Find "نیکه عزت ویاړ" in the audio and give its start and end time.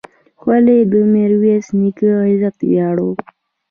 1.79-2.97